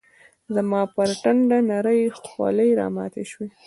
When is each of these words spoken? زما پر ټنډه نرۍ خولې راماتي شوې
زما 0.55 0.81
پر 0.95 1.09
ټنډه 1.23 1.57
نرۍ 1.69 2.01
خولې 2.21 2.69
راماتي 2.79 3.23
شوې 3.31 3.49